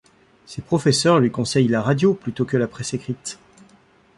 [0.47, 3.37] Ses professeurs lui conseillent la radio plutôt que la presse écrite.